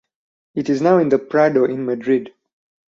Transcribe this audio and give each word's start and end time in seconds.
It 0.55 0.67
is 0.67 0.81
now 0.81 0.97
in 0.97 1.09
the 1.09 1.19
Prado 1.19 1.63
in 1.65 1.85
Madrid. 1.85 2.33